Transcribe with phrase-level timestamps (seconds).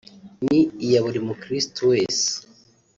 [0.45, 2.27] ni iya buri mukirisitu wese